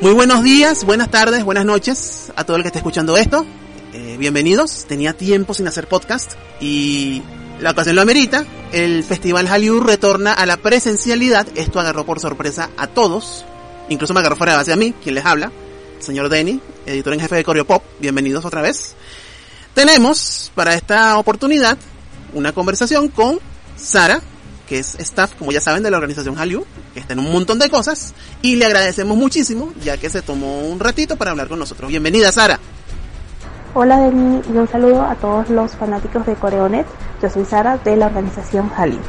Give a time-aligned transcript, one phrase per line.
[0.00, 3.44] Muy buenos días, buenas tardes, buenas noches a todo el que esté escuchando esto.
[3.92, 4.84] Eh, bienvenidos.
[4.84, 7.20] Tenía tiempo sin hacer podcast y
[7.58, 8.46] la ocasión lo amerita.
[8.70, 11.48] El Festival Hallyu retorna a la presencialidad.
[11.56, 13.44] Esto agarró por sorpresa a todos.
[13.88, 15.50] Incluso me agarró fuera de base a mí, quien les habla.
[15.98, 17.82] Señor Denny, editor en jefe de Coreo Pop.
[17.98, 18.94] Bienvenidos otra vez.
[19.74, 21.76] Tenemos para esta oportunidad
[22.34, 23.40] una conversación con
[23.76, 24.22] Sara,
[24.68, 27.58] que es staff, como ya saben, de la organización Hallyu, que está en un montón
[27.58, 31.58] de cosas, y le agradecemos muchísimo, ya que se tomó un ratito para hablar con
[31.58, 31.88] nosotros.
[31.88, 32.60] Bienvenida, Sara.
[33.74, 36.86] Hola, Deni, y un saludo a todos los fanáticos de Coreonet.
[37.22, 39.00] Yo soy Sara, de la organización Hallyu.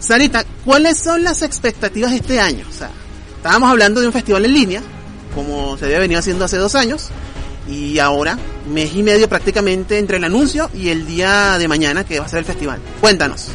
[0.00, 2.66] Sarita, ¿cuáles son las expectativas este año?
[2.68, 2.90] O sea,
[3.36, 4.82] estábamos hablando de un festival en línea,
[5.34, 7.10] como se había venido haciendo hace dos años,
[7.68, 8.36] y ahora,
[8.68, 12.28] mes y medio prácticamente entre el anuncio y el día de mañana que va a
[12.28, 12.80] ser el festival.
[13.00, 13.50] Cuéntanos.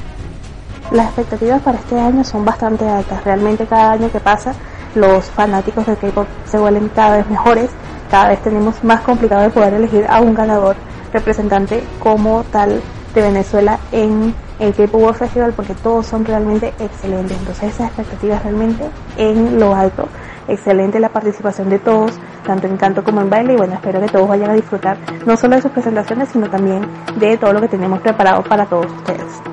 [0.92, 3.24] Las expectativas para este año son bastante altas.
[3.26, 4.54] Realmente cada año que pasa
[4.96, 7.70] los fanáticos de K-pop se vuelven cada vez mejores.
[8.10, 10.78] Cada vez tenemos más complicado de poder elegir a un ganador
[11.12, 12.82] representante como tal
[13.14, 17.38] de Venezuela en el K-Pop World Festival porque todos son realmente excelentes.
[17.38, 20.08] Entonces esas expectativas realmente en lo alto.
[20.48, 22.14] Excelente la participación de todos,
[22.46, 25.36] tanto en canto como en baile y bueno, espero que todos vayan a disfrutar no
[25.36, 26.88] solo de sus presentaciones, sino también
[27.20, 29.47] de todo lo que tenemos preparado para todos ustedes.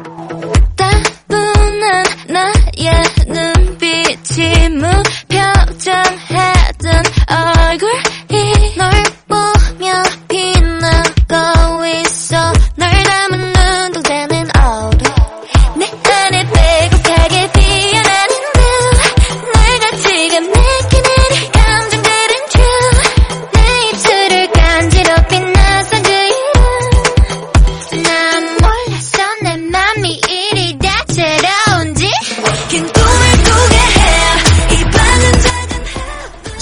[2.29, 4.87] 나의 눈빛이 무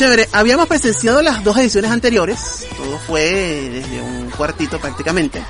[0.02, 3.22] Chévere, habíamos presenciado las dos ediciones anteriores, todo fue
[3.70, 5.40] desde un cuartito prácticamente,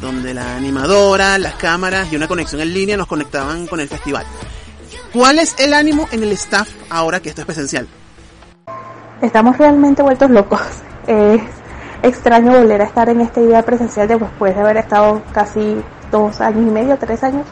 [0.00, 4.26] donde la animadora, las cámaras y una conexión en línea nos conectaban con el festival.
[5.12, 7.86] ¿Cuál es el ánimo en el staff ahora que esto es presencial?
[9.22, 10.60] Estamos realmente vueltos locos.
[11.06, 11.40] Es
[12.02, 15.76] extraño volver a estar en esta idea presencial después de haber estado casi
[16.10, 17.46] dos años y medio, tres años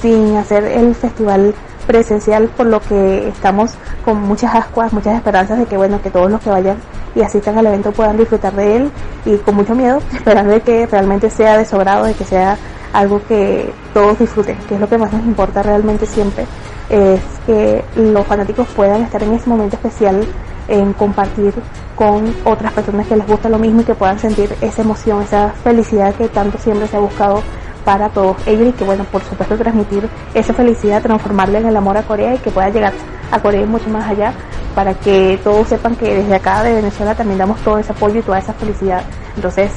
[0.00, 1.54] sin hacer el festival
[1.86, 6.30] presencial, por lo que estamos con muchas ascuas, muchas esperanzas de que bueno, que todos
[6.30, 6.76] los que vayan
[7.14, 8.90] y asistan al evento puedan disfrutar de él
[9.24, 12.56] y con mucho miedo, esperando que realmente sea de sobrado, de que sea
[12.92, 16.46] algo que todos disfruten, que es lo que más nos importa realmente siempre,
[16.90, 20.26] es que los fanáticos puedan estar en ese momento especial
[20.68, 21.54] en compartir
[21.96, 25.50] con otras personas que les gusta lo mismo y que puedan sentir esa emoción, esa
[25.64, 27.42] felicidad que tanto siempre se ha buscado
[27.84, 31.96] para todos ellos y que bueno, por supuesto transmitir esa felicidad, transformarla en el amor
[31.96, 32.92] a Corea y que pueda llegar
[33.30, 34.32] a Corea y mucho más allá
[34.74, 38.22] para que todos sepan que desde acá de Venezuela también damos todo ese apoyo y
[38.22, 39.02] toda esa felicidad.
[39.36, 39.70] Entonces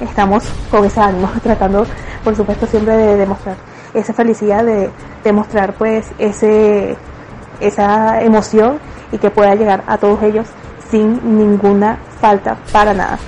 [0.00, 1.86] estamos con ese ánimo, tratando
[2.24, 3.56] por supuesto siempre de demostrar
[3.94, 4.90] esa felicidad, de
[5.24, 6.96] demostrar pues ese,
[7.60, 8.78] esa emoción
[9.12, 10.46] y que pueda llegar a todos ellos
[10.90, 13.18] sin ninguna falta para nada.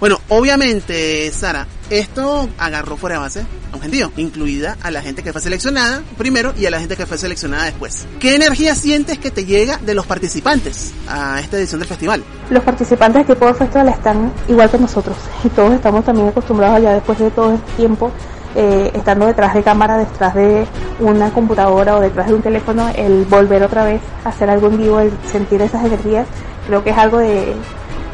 [0.00, 5.22] Bueno, obviamente, Sara, esto agarró fuera de base a un gentío, incluida a la gente
[5.22, 8.06] que fue seleccionada primero y a la gente que fue seleccionada después.
[8.20, 12.22] ¿Qué energía sientes que te llega de los participantes a esta edición del festival?
[12.50, 16.92] Los participantes de Tipo Festival están igual que nosotros y todos estamos también acostumbrados ya
[16.94, 18.12] después de todo este tiempo
[18.54, 20.66] eh, estando detrás de cámara, detrás de
[21.00, 24.78] una computadora o detrás de un teléfono, el volver otra vez a hacer algo en
[24.78, 26.26] vivo, el sentir esas energías,
[26.66, 27.54] creo que es algo de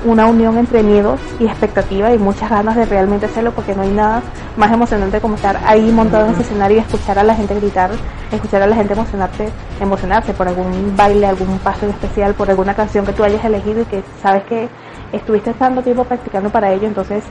[0.04, 3.90] una unión entre miedo y expectativa y muchas ganas de realmente hacerlo porque no hay
[3.90, 4.22] nada
[4.56, 7.90] más emocionante como estar ahí montado en ese escenario y escuchar a la gente gritar,
[8.30, 9.48] escuchar a la gente emocionarse,
[9.80, 13.82] emocionarse por algún baile, algún paso en especial, por alguna canción que tú hayas elegido
[13.82, 14.68] y que sabes que
[15.12, 17.24] estuviste tanto tiempo practicando para ello, entonces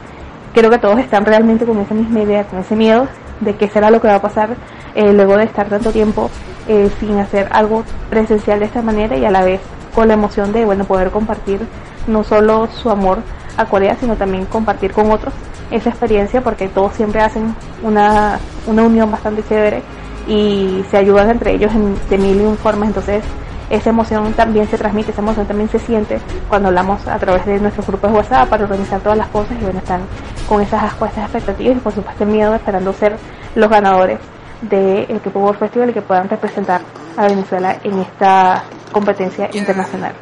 [0.54, 3.08] creo que todos están realmente con esa misma idea, con ese miedo
[3.42, 4.56] de qué será lo que va a pasar
[4.96, 6.30] eh, luego de estar tanto tiempo
[6.68, 9.60] eh, sin hacer algo presencial de esta manera y a la vez
[9.94, 11.60] con la emoción de bueno poder compartir
[12.08, 13.20] no solo su amor
[13.58, 15.34] a Corea sino también compartir con otros
[15.72, 19.82] esa experiencia porque todos siempre hacen una, una unión bastante chévere
[20.28, 23.24] y se ayudan entre ellos en, de mil y un formas entonces
[23.70, 27.60] esa emoción también se transmite, esa emoción también se siente cuando hablamos a través de
[27.60, 30.02] nuestros grupos de WhatsApp para organizar todas las cosas y bueno, están
[30.48, 33.18] con esas ascuas, esas expectativas y por supuesto el miedo esperando ser
[33.56, 34.20] los ganadores
[34.62, 36.82] del de K-Pop World Festival y que puedan representar
[37.18, 40.14] a Venezuela en esta competencia internacional.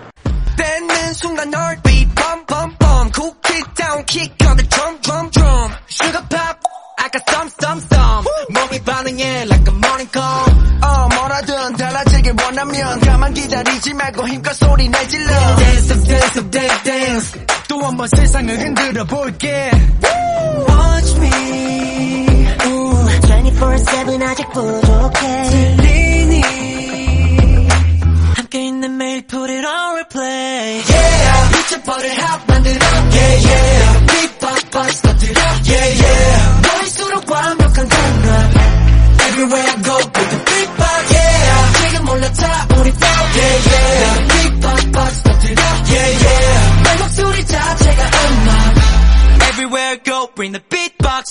[7.06, 10.44] like a thump thump thump 몸이 반응해 like a morning call
[10.82, 16.82] 어 뭐라든 달라지길 원하면 가만히 기다리지 말고 힘껏 소리 내질러 Dance up dance up dance
[16.84, 17.38] dance
[17.68, 19.70] 또 한 번 세상을 흔들어 볼게
[20.68, 21.30] Watch me
[22.66, 26.42] Ooh, 24-7 아직 부족해 들리니
[28.34, 30.29] 함께 있는 매일 put it on replay
[50.35, 51.29] Bring the beatbox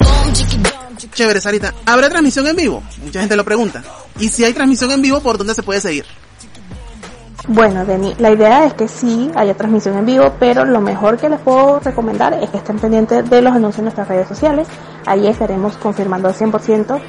[1.13, 1.73] Chévere, Sarita.
[1.87, 2.83] ¿Habrá transmisión en vivo?
[3.03, 3.83] Mucha gente lo pregunta.
[4.19, 6.05] Y si hay transmisión en vivo, ¿por dónde se puede seguir?
[7.49, 11.29] Bueno, Deni, la idea es que sí haya transmisión en vivo, pero lo mejor que
[11.29, 14.69] les puedo recomendar es que estén pendientes de los anuncios en nuestras redes sociales.
[15.07, 17.01] Ahí estaremos confirmando al 100%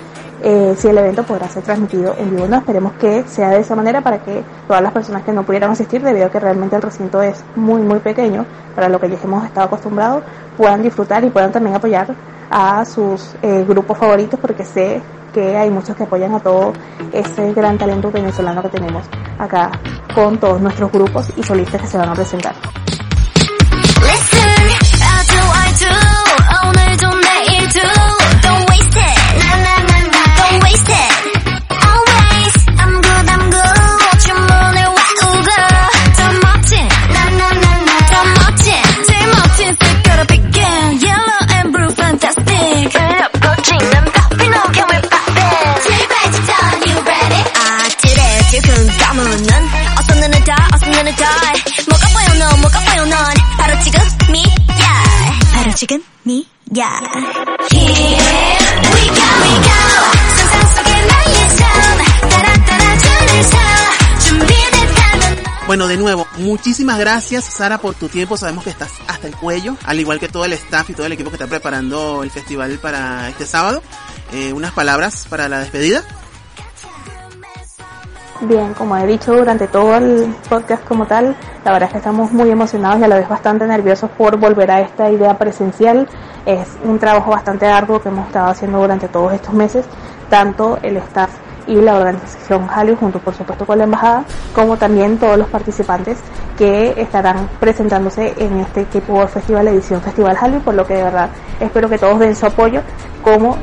[0.44, 2.58] eh, si el evento podrá ser transmitido en vivo o no.
[2.58, 6.02] Esperemos que sea de esa manera para que todas las personas que no pudieran asistir,
[6.02, 8.46] debido a que realmente el recinto es muy, muy pequeño,
[8.76, 10.24] para lo que ya hemos estado acostumbrados,
[10.58, 12.16] puedan disfrutar y puedan también apoyar
[12.50, 15.02] a sus eh, grupos favoritos, porque sé
[15.34, 16.74] que hay muchos que apoyan a todo
[17.14, 19.06] ese gran talento venezolano que tenemos
[19.40, 19.72] acá
[20.14, 22.54] con todos nuestros grupos y solistas que se van a presentar.
[65.72, 68.36] Bueno, de nuevo, muchísimas gracias, Sara, por tu tiempo.
[68.36, 71.14] Sabemos que estás hasta el cuello, al igual que todo el staff y todo el
[71.14, 73.82] equipo que está preparando el festival para este sábado.
[74.34, 76.04] Eh, unas palabras para la despedida.
[78.42, 82.34] Bien, como he dicho durante todo el podcast como tal, la verdad es que estamos
[82.34, 86.06] muy emocionados y a la vez bastante nerviosos por volver a esta idea presencial.
[86.46, 89.86] Es un trabajo bastante arduo que hemos estado haciendo durante todos estos meses,
[90.30, 91.30] tanto el staff
[91.68, 94.24] y la organización Hallyu, junto por supuesto con la embajada,
[94.54, 96.18] como también todos los participantes
[96.58, 101.04] que estarán presentándose en este K-Pop World Festival edición Festival Hallyu, por lo que de
[101.04, 101.30] verdad
[101.60, 102.82] espero que todos den su apoyo,
[103.24, 103.58] como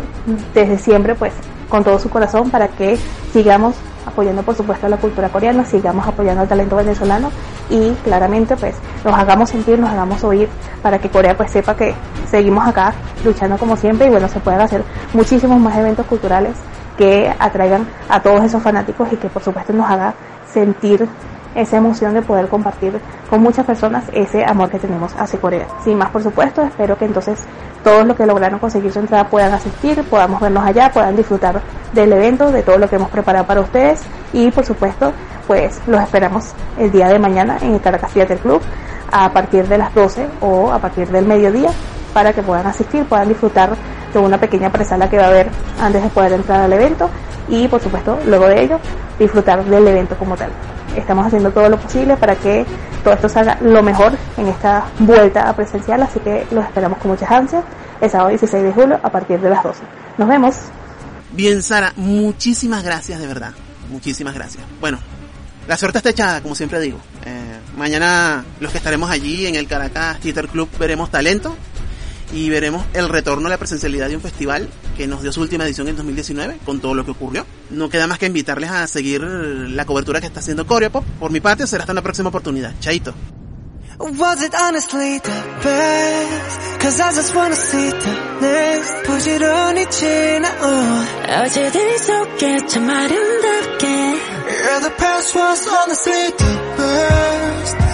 [0.54, 1.32] desde siempre, pues
[1.68, 2.98] con todo su corazón para que
[3.32, 3.74] sigamos
[4.06, 7.30] apoyando por supuesto a la cultura coreana, sigamos apoyando al talento venezolano
[7.68, 8.74] y claramente pues
[9.04, 10.48] nos hagamos sentir, nos hagamos oír
[10.82, 11.94] para que Corea pues sepa que
[12.30, 12.94] seguimos acá
[13.24, 14.82] luchando como siempre y bueno, se pueden hacer
[15.12, 16.54] muchísimos más eventos culturales
[16.98, 20.12] que atraigan a todos esos fanáticos y que por supuesto nos haga
[20.52, 21.08] sentir
[21.54, 23.00] esa emoción de poder compartir
[23.30, 25.66] con muchas personas ese amor que tenemos hacia Corea.
[25.82, 27.38] Sin más, por supuesto, espero que entonces
[27.82, 31.60] todos los que lograron conseguir su entrada puedan asistir, podamos vernos allá, puedan disfrutar
[31.92, 34.02] del evento, de todo lo que hemos preparado para ustedes
[34.32, 35.12] y por supuesto,
[35.46, 38.60] pues los esperamos el día de mañana en el Caracas Theater Club
[39.10, 41.70] a partir de las 12 o a partir del mediodía
[42.18, 43.76] para que puedan asistir, puedan disfrutar
[44.12, 45.48] de una pequeña presala que va a haber
[45.80, 47.08] antes de poder entrar al evento
[47.48, 48.80] y por supuesto luego de ello
[49.20, 50.50] disfrutar del evento como tal.
[50.96, 52.66] Estamos haciendo todo lo posible para que
[53.04, 57.12] todo esto salga lo mejor en esta vuelta a presencial, así que los esperamos con
[57.12, 57.62] muchas ansias
[58.00, 59.80] el sábado 16 de julio a partir de las 12.
[60.18, 60.56] Nos vemos.
[61.30, 63.52] Bien, Sara, muchísimas gracias de verdad.
[63.90, 64.64] Muchísimas gracias.
[64.80, 64.98] Bueno,
[65.68, 66.98] la suerte está echada, como siempre digo.
[67.24, 71.54] Eh, mañana los que estaremos allí en el Caracas Theater Club veremos talento
[72.31, 75.65] y veremos el retorno a la presencialidad de un festival que nos dio su última
[75.65, 77.45] edición en 2019 con todo lo que ocurrió.
[77.69, 81.03] No queda más que invitarles a seguir la cobertura que está haciendo Coreopop.
[81.19, 82.73] Por mi parte, será hasta una próxima oportunidad.
[82.79, 83.13] Chaito.
[83.99, 86.81] Was it honestly the best?
[86.81, 94.89] Cause I just wanna see the next 부지런히 지나온 어제들 속에 참 아름답게 Yeah, the
[94.97, 97.86] past was honestly the best But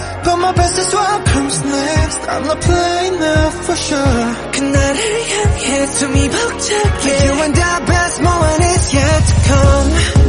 [0.45, 2.19] my best is what comes next.
[2.29, 4.25] I'm not playing now for sure.
[4.53, 4.99] 그날을
[5.31, 7.05] 향해 숨이 벅차게.
[7.25, 10.24] You and I best moment is yet to come.